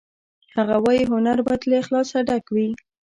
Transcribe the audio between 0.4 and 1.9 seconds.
هغه وایی هنر باید له